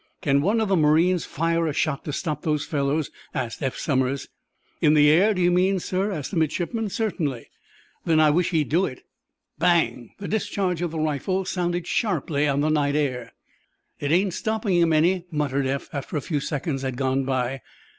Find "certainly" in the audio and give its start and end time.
6.89-7.51